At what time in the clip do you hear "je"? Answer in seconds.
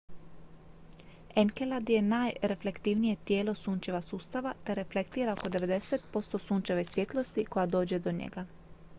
1.89-2.01